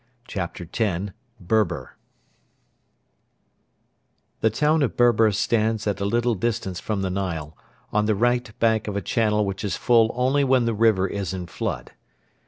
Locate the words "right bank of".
8.15-8.95